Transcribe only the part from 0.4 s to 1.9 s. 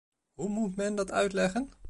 moet men dat uitleggen?